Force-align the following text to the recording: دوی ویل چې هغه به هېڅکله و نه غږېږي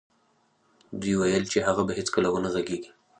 دوی 0.99 1.13
ویل 1.17 1.43
چې 1.51 1.59
هغه 1.67 1.81
به 1.87 1.93
هېڅکله 1.99 2.27
و 2.31 2.41
نه 2.43 2.49
غږېږي 2.53 2.89